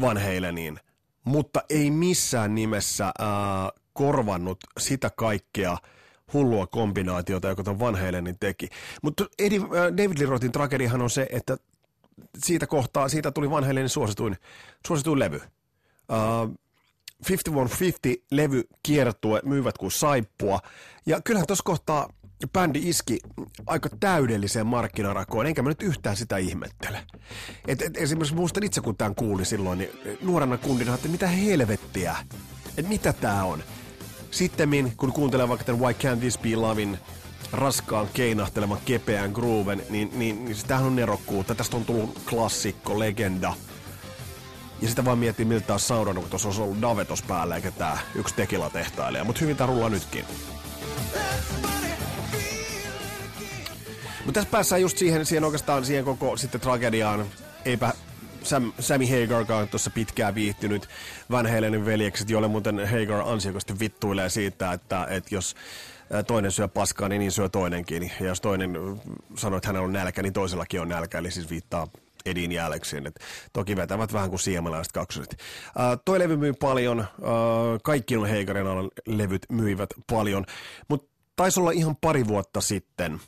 Van 0.01 0.17
Haleniin, 0.17 0.79
mutta 1.23 1.61
ei 1.69 1.91
missään 1.91 2.55
nimessä 2.55 3.05
äh, 3.05 3.13
korvannut 3.93 4.57
sitä 4.79 5.09
kaikkea– 5.09 5.77
hullua 6.33 6.67
kombinaatiota, 6.67 7.47
joka 7.47 7.63
tuon 7.63 7.79
Van 7.79 7.95
Halenin 7.95 8.39
teki. 8.39 8.69
Mutta 9.01 9.25
äh, 9.41 9.49
David 9.97 10.19
Lee 10.19 10.27
Rothin 10.27 10.51
tragediahan 10.51 11.01
on 11.01 11.09
se, 11.09 11.27
että 11.31 11.57
siitä 12.37 12.67
kohtaa, 12.67 13.09
siitä 13.09 13.31
tuli 13.31 13.49
Van 13.49 13.63
Halenin 13.63 13.89
suosituin, 13.89 14.37
suosituin 14.87 15.19
levy. 15.19 15.41
Uh, 16.11 16.55
5150-levy 17.23 18.63
kiertue, 18.83 19.41
myyvät 19.45 19.77
kuin 19.77 19.91
saippua. 19.91 20.59
Ja 21.05 21.21
kyllähän 21.21 21.47
tuossa 21.47 21.63
kohtaa 21.63 22.09
bändi 22.53 22.89
iski 22.89 23.19
aika 23.65 23.89
täydelliseen 23.99 24.67
markkinarakoon, 24.67 25.47
enkä 25.47 25.61
mä 25.61 25.69
nyt 25.69 25.81
yhtään 25.81 26.17
sitä 26.17 26.37
ihmettele. 26.37 27.03
Et, 27.67 27.81
et, 27.81 27.97
esimerkiksi 27.97 28.35
muistan 28.35 28.63
itse, 28.63 28.81
kun 28.81 28.97
tämän 28.97 29.15
kuuli 29.15 29.45
silloin, 29.45 29.79
niin 29.79 29.89
nuorena 30.21 30.57
kundina, 30.57 30.95
että 30.95 31.07
mitä 31.07 31.27
helvettiä, 31.27 32.15
että 32.77 32.89
mitä 32.89 33.13
tää 33.13 33.43
on. 33.43 33.63
Sittemmin, 34.35 34.93
kun 34.97 35.11
kuuntelee 35.11 35.49
vaikka 35.49 35.65
tämän 35.65 35.81
Why 35.81 35.93
Can't 35.93 36.19
This 36.19 36.37
Be 36.37 36.55
Lovin 36.55 36.97
raskaan 37.51 38.09
keinahtelevan 38.13 38.77
kepeän 38.85 39.31
grooven, 39.31 39.83
niin, 39.89 40.11
niin, 40.13 40.45
niin 40.45 40.55
sitähän 40.55 40.85
on 40.85 40.95
nerokkuutta. 40.95 41.55
Tästä 41.55 41.77
on 41.77 41.85
tullut 41.85 42.21
klassikko, 42.29 42.99
legenda. 42.99 43.53
Ja 44.81 44.89
sitä 44.89 45.05
vaan 45.05 45.17
miettii, 45.17 45.45
miltä 45.45 45.73
on 45.73 45.79
saudannut, 45.79 46.23
kun 46.23 46.29
tuossa 46.29 46.47
olisi 46.47 46.61
ollut 46.61 46.81
Davetos 46.81 47.21
päällä, 47.21 47.55
eikä 47.55 47.71
tää 47.71 47.97
yksi 48.15 48.35
tekila 48.35 48.69
tehtailija. 48.69 49.23
Mutta 49.23 49.41
hyvin 49.41 49.57
tää 49.57 49.67
rullaa 49.67 49.89
nytkin. 49.89 50.25
Mutta 54.25 54.33
tässä 54.33 54.51
päässään 54.51 54.81
just 54.81 54.97
siihen, 54.97 55.25
siihen 55.25 55.43
oikeastaan 55.43 55.85
siihen 55.85 56.05
koko 56.05 56.37
sitten 56.37 56.61
tragediaan. 56.61 57.25
Eipä 57.65 57.93
Sam, 58.45 58.73
Sammy 58.79 59.05
Hagarkaan 59.05 59.67
tuossa 59.67 59.89
pitkään 59.89 60.35
viihtynyt 60.35 60.89
Van 61.31 61.51
Halenin 61.51 61.85
veljekset, 61.85 62.29
jolle 62.29 62.47
muuten 62.47 62.87
Hagar 62.89 63.21
ansiokasti 63.25 63.79
vittuilee 63.79 64.29
siitä, 64.29 64.71
että, 64.73 65.07
että 65.09 65.35
jos 65.35 65.55
toinen 66.27 66.51
syö 66.51 66.67
paskaa, 66.67 67.09
niin, 67.09 67.19
niin 67.19 67.31
syö 67.31 67.49
toinenkin. 67.49 68.11
Ja 68.19 68.25
jos 68.25 68.41
toinen 68.41 68.77
sanoo, 69.37 69.57
että 69.57 69.67
hänellä 69.67 69.85
on 69.85 69.93
nälkä, 69.93 70.21
niin 70.21 70.33
toisellakin 70.33 70.81
on 70.81 70.89
nälkä, 70.89 71.17
eli 71.17 71.31
siis 71.31 71.49
viittaa 71.49 71.87
Edin 72.25 72.51
jäljeksiin. 72.51 73.07
Et 73.07 73.19
toki 73.53 73.75
vetävät 73.75 74.13
vähän 74.13 74.29
kuin 74.29 74.39
siemalaiset 74.39 74.93
kaksoset. 74.93 75.37
Toi 76.05 76.19
levy 76.19 76.37
myy 76.37 76.53
paljon, 76.53 76.99
uh, 76.99 77.81
kaikki 77.83 78.17
on 78.17 78.27
Heigarin 78.27 78.67
alan 78.67 78.89
levyt 79.05 79.45
myivät 79.51 79.89
paljon, 80.11 80.45
mutta 80.87 81.11
taisi 81.35 81.59
olla 81.59 81.71
ihan 81.71 81.95
pari 82.01 82.27
vuotta 82.27 82.61
sitten, 82.61 83.19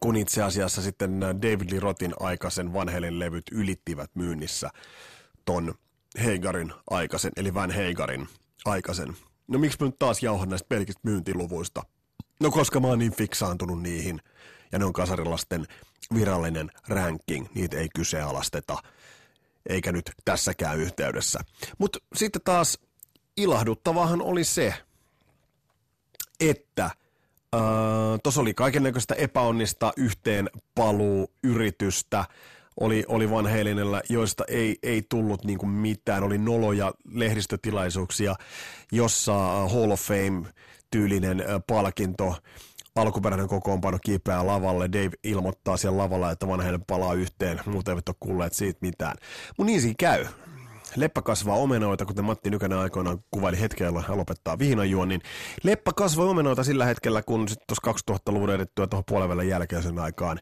kun 0.00 0.16
itse 0.16 0.42
asiassa 0.42 0.82
sitten 0.82 1.20
David 1.20 1.70
Lee 1.70 1.80
Rothin 1.80 2.14
aikaisen 2.20 2.72
vanhelin 2.72 3.18
levyt 3.18 3.44
ylittivät 3.52 4.10
myynnissä 4.14 4.70
ton 5.44 5.74
Heigarin 6.22 6.72
aikaisen, 6.90 7.32
eli 7.36 7.54
Van 7.54 7.70
Heigarin 7.70 8.28
aikaisen. 8.64 9.16
No 9.48 9.58
miksi 9.58 9.78
mä 9.80 9.86
nyt 9.86 9.98
taas 9.98 10.22
jauhan 10.22 10.48
näistä 10.48 10.66
pelkistä 10.68 11.00
myyntiluvuista? 11.02 11.82
No 12.40 12.50
koska 12.50 12.80
mä 12.80 12.86
oon 12.86 12.98
niin 12.98 13.16
fiksaantunut 13.16 13.82
niihin, 13.82 14.20
ja 14.72 14.78
ne 14.78 14.84
on 14.84 14.92
kasarilasten 14.92 15.66
virallinen 16.14 16.70
ranking, 16.88 17.46
niitä 17.54 17.76
ei 17.76 17.88
kyseenalaisteta, 17.94 18.82
eikä 19.68 19.92
nyt 19.92 20.10
tässäkään 20.24 20.78
yhteydessä. 20.78 21.40
Mutta 21.78 21.98
sitten 22.14 22.42
taas 22.44 22.78
ilahduttavahan 23.36 24.22
oli 24.22 24.44
se, 24.44 24.74
että 26.40 26.90
tuossa 28.22 28.40
oli 28.40 28.54
kaikennäköistä 28.54 29.14
epäonnista 29.14 29.92
yhteen 29.96 30.50
paluu 30.74 31.30
yritystä, 31.44 32.24
oli, 32.80 33.04
oli 33.08 33.30
Van 33.30 33.46
Halenilla, 33.46 34.00
joista 34.08 34.44
ei, 34.48 34.78
ei 34.82 35.02
tullut 35.08 35.44
niinku 35.44 35.66
mitään. 35.66 36.22
Oli 36.22 36.38
noloja 36.38 36.92
lehdistötilaisuuksia, 37.12 38.34
jossa 38.92 39.32
Hall 39.68 39.90
of 39.90 40.00
Fame-tyylinen 40.00 41.44
palkinto 41.66 42.36
alkuperäinen 42.96 43.48
kokoonpano 43.48 43.98
kipeää 44.04 44.46
lavalle. 44.46 44.88
Dave 44.92 45.10
ilmoittaa 45.24 45.76
siellä 45.76 45.98
lavalla, 45.98 46.30
että 46.30 46.48
vanhemmat 46.48 46.86
palaa 46.86 47.14
yhteen, 47.14 47.60
muut 47.66 47.88
eivät 47.88 48.08
ole 48.08 48.16
kuulleet 48.20 48.52
siitä 48.52 48.78
mitään. 48.82 49.16
Mutta 49.58 49.64
niin 49.70 49.80
siinä 49.80 49.94
käy. 49.98 50.26
Leppä 50.96 51.22
kasvaa 51.22 51.56
omenoita, 51.56 52.06
kuten 52.06 52.24
Matti 52.24 52.50
Nykänen 52.50 52.78
aikoinaan 52.78 53.18
kuvaili 53.30 53.60
hetkellä 53.60 54.02
hän 54.08 54.18
lopettaa 54.18 54.58
viinajuon, 54.58 55.08
niin 55.08 55.20
Leppä 55.62 55.92
kasvoi 55.96 56.28
omenoita 56.28 56.64
sillä 56.64 56.84
hetkellä, 56.84 57.22
kun 57.22 57.48
sitten 57.48 57.76
tuossa 57.82 58.12
2000-luvun 58.12 58.50
edettyä 58.50 58.86
tuohon 58.86 59.04
puolen 59.08 59.48
jälkeisen 59.48 59.98
aikaan. 59.98 60.38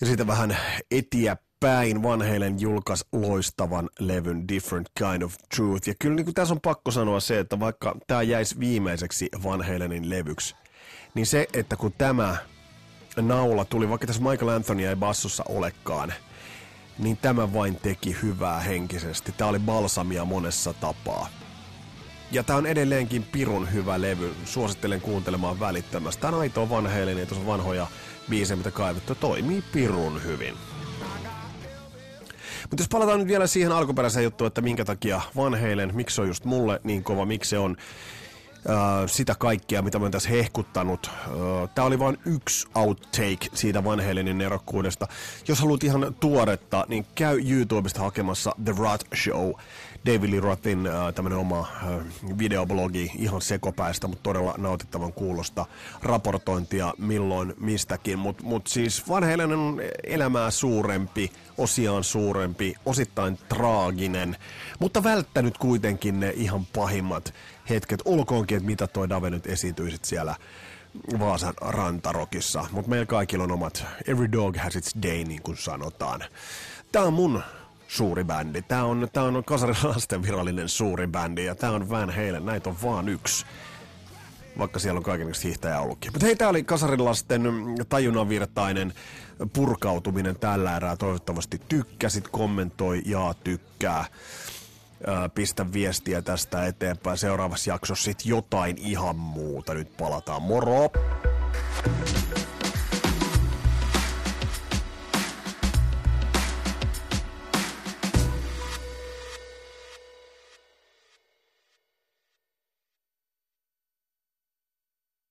Ja 0.00 0.06
siitä 0.06 0.26
vähän 0.26 0.56
etiä 0.90 1.36
päin 1.60 2.02
Van 2.02 2.22
Halen 2.22 2.60
julkaisi 2.60 3.04
loistavan 3.12 3.88
levyn 3.98 4.48
Different 4.48 4.88
Kind 4.98 5.22
of 5.22 5.34
Truth. 5.54 5.88
Ja 5.88 5.94
kyllä 5.98 6.16
niin 6.16 6.24
kuin 6.24 6.34
tässä 6.34 6.54
on 6.54 6.60
pakko 6.60 6.90
sanoa 6.90 7.20
se, 7.20 7.38
että 7.38 7.60
vaikka 7.60 7.96
tämä 8.06 8.22
jäisi 8.22 8.60
viimeiseksi 8.60 9.28
Van 9.44 9.62
Halenin 9.62 10.10
levyksi, 10.10 10.54
niin 11.14 11.26
se, 11.26 11.46
että 11.52 11.76
kun 11.76 11.92
tämä 11.98 12.36
naula 13.16 13.64
tuli, 13.64 13.88
vaikka 13.88 14.06
tässä 14.06 14.22
Michael 14.22 14.48
Anthony 14.48 14.86
ei 14.86 14.96
bassossa 14.96 15.44
olekaan, 15.48 16.12
niin 17.00 17.16
tämä 17.16 17.52
vain 17.52 17.76
teki 17.76 18.16
hyvää 18.22 18.60
henkisesti. 18.60 19.32
Tämä 19.32 19.50
oli 19.50 19.58
balsamia 19.58 20.24
monessa 20.24 20.72
tapaa. 20.72 21.28
Ja 22.32 22.42
tämä 22.42 22.56
on 22.56 22.66
edelleenkin 22.66 23.22
pirun 23.22 23.72
hyvä 23.72 24.00
levy. 24.00 24.34
Suosittelen 24.44 25.00
kuuntelemaan 25.00 25.60
välittömästi. 25.60 26.20
Tämä 26.20 26.34
on 26.34 26.40
aitoa 26.40 26.70
vanheilin, 26.70 27.18
ja 27.18 27.26
tuossa 27.26 27.46
vanhoja 27.46 27.86
biisejä, 28.30 28.56
mitä 28.56 28.70
kaivettu, 28.70 29.14
toimii 29.14 29.64
pirun 29.72 30.24
hyvin. 30.24 30.54
Mutta 32.70 32.82
jos 32.82 32.88
palataan 32.88 33.18
nyt 33.18 33.28
vielä 33.28 33.46
siihen 33.46 33.72
alkuperäiseen 33.72 34.24
juttuun, 34.24 34.48
että 34.48 34.60
minkä 34.60 34.84
takia 34.84 35.20
Van 35.36 35.60
Halen, 35.60 35.90
miksi 35.94 36.14
se 36.14 36.22
on 36.22 36.28
just 36.28 36.44
mulle 36.44 36.80
niin 36.84 37.04
kova, 37.04 37.26
miksi 37.26 37.50
se 37.50 37.58
on 37.58 37.76
sitä 39.06 39.34
kaikkea, 39.38 39.82
mitä 39.82 39.98
mä 39.98 40.04
oon 40.04 40.12
tässä 40.12 40.28
hehkuttanut. 40.28 41.10
Tämä 41.74 41.86
oli 41.86 41.98
vain 41.98 42.18
yksi 42.26 42.68
outtake 42.74 43.46
siitä 43.54 43.84
Van 43.84 44.06
Halenin 44.06 44.40
erokkuudesta. 44.40 45.08
Jos 45.48 45.60
haluat 45.60 45.84
ihan 45.84 46.14
tuoretta, 46.20 46.84
niin 46.88 47.06
käy 47.14 47.40
YouTubesta 47.50 48.00
hakemassa 48.00 48.52
The 48.64 48.74
Rot 48.78 49.04
Show. 49.24 49.52
David 50.06 50.30
Lee 50.30 50.40
Rothin 50.40 50.88
tämmönen 51.14 51.38
oma 51.38 51.68
videoblogi, 52.38 53.10
ihan 53.18 53.42
sekopäistä, 53.42 54.08
mutta 54.08 54.22
todella 54.22 54.54
nautittavan 54.58 55.12
kuulosta 55.12 55.66
raportointia 56.02 56.94
milloin 56.98 57.54
mistäkin. 57.60 58.18
Mutta 58.18 58.44
mut 58.44 58.66
siis 58.66 59.08
Van 59.08 59.30
Halen 59.30 59.52
on 59.52 59.80
elämää 60.04 60.50
suurempi, 60.50 61.32
osiaan 61.58 62.04
suurempi, 62.04 62.74
osittain 62.86 63.38
traaginen, 63.48 64.36
mutta 64.78 65.02
välttänyt 65.02 65.58
kuitenkin 65.58 66.20
ne 66.20 66.32
ihan 66.36 66.66
pahimmat 66.66 67.34
hetket, 67.68 68.02
olkoonkin, 68.04 68.56
että 68.56 68.66
mitä 68.66 68.86
toi 68.86 69.08
Dave 69.08 69.30
nyt 69.30 69.46
esiintyi 69.46 69.96
siellä 70.02 70.36
Vaasan 71.18 71.54
rantarokissa. 71.60 72.66
Mutta 72.72 72.90
meillä 72.90 73.06
kaikilla 73.06 73.44
on 73.44 73.52
omat, 73.52 73.84
every 74.06 74.32
dog 74.32 74.56
has 74.56 74.76
its 74.76 74.94
day, 75.02 75.24
niin 75.24 75.42
kuin 75.42 75.56
sanotaan. 75.56 76.24
Tää 76.92 77.02
on 77.02 77.12
mun 77.12 77.42
suuri 77.88 78.24
bändi. 78.24 78.62
Tää 78.62 78.84
on, 78.84 79.08
tää 79.12 79.24
on 79.24 79.44
kasarilasten 79.44 80.22
virallinen 80.22 80.68
suuri 80.68 81.06
bändi 81.06 81.44
ja 81.44 81.54
tää 81.54 81.70
on 81.70 81.90
Van 81.90 82.10
Halen. 82.10 82.46
Näitä 82.46 82.70
on 82.70 82.76
vaan 82.82 83.08
yksi 83.08 83.46
vaikka 84.58 84.78
siellä 84.78 84.98
on 84.98 85.04
kaikenlaista 85.04 85.48
hiihtäjä 85.48 85.80
ollutkin. 85.80 86.12
Mutta 86.12 86.26
hei, 86.26 86.36
tää 86.36 86.48
oli 86.48 86.62
kasarilasten 86.62 87.42
tajunnanvirtainen 87.88 88.92
purkautuminen 89.52 90.36
tällä 90.36 90.76
erää. 90.76 90.96
Toivottavasti 90.96 91.60
tykkäsit, 91.68 92.28
kommentoi 92.28 93.02
ja 93.06 93.34
tykkää 93.44 94.04
pistä 95.34 95.72
viestiä 95.72 96.22
tästä 96.22 96.66
eteenpäin. 96.66 97.18
Seuraavassa 97.18 97.70
jaksossa 97.70 98.04
sitten 98.04 98.30
jotain 98.30 98.78
ihan 98.78 99.16
muuta. 99.16 99.74
Nyt 99.74 99.96
palataan. 99.96 100.42
Moro! 100.42 100.90